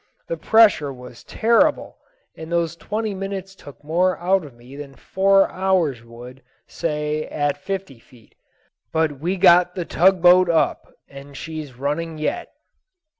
[0.27, 1.99] The pressure was terrible,
[2.35, 7.55] and those twenty minutes took more out of me than four hours would, say, at
[7.55, 8.33] fifty feet.
[8.91, 12.49] But we got the tug boat up, and she's running yet."